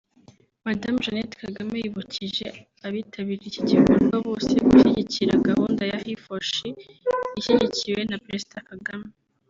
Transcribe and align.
Madamu 0.65 1.03
Jeannette 1.03 1.35
Kagame 1.43 1.75
yibukije 1.83 2.47
abitabiriye 2.85 3.47
iki 3.51 3.63
gikorwa 3.71 4.15
bose 4.27 4.51
gushyigikira 4.67 5.41
gahunda 5.47 5.81
ya 5.91 5.97
HeForShe 6.05 6.67
ishyigikiwe 7.39 8.01
na 8.09 8.17
Perezida 8.25 8.59
Kagame 8.71 9.07